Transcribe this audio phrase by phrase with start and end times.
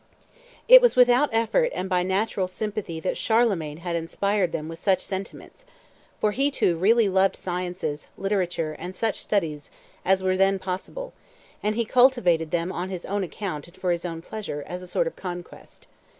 [0.67, 4.99] It was without effort and by natural sympathy that Charlemagne had inspired them with such
[4.99, 5.63] sentiments;
[6.19, 9.69] for he, too, really loved sciences, literature, and such studies
[10.03, 11.13] as were then possible,
[11.61, 14.87] and he cultivated them on his own account and for his own pleasure, as a
[14.87, 15.85] sort of conquest.